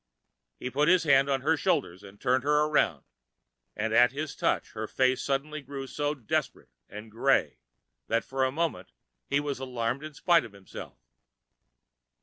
He 0.57 0.71
put 0.71 0.87
his 0.87 1.03
hand 1.03 1.29
on 1.29 1.41
her 1.41 1.55
shoulder 1.55 1.95
to 1.95 2.17
turn 2.17 2.41
her 2.41 2.63
around, 2.65 3.03
and 3.75 3.93
at 3.93 4.11
his 4.13 4.35
touch 4.35 4.71
her 4.71 4.87
face 4.87 5.21
suddenly 5.21 5.61
grew 5.61 5.85
so 5.85 6.15
desperate 6.15 6.69
and 6.89 7.11
gray 7.11 7.59
that 8.07 8.23
for 8.25 8.43
a 8.43 8.51
moment 8.51 8.93
he 9.27 9.39
was 9.39 9.59
alarmed 9.59 10.03
in 10.03 10.15
spite 10.15 10.43
of 10.43 10.53
himself. 10.53 10.97